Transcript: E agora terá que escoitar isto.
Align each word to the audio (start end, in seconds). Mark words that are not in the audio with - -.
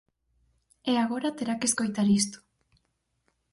E 0.91 0.93
agora 1.03 1.35
terá 1.37 1.53
que 1.59 1.69
escoitar 1.69 2.07
isto. 2.19 2.37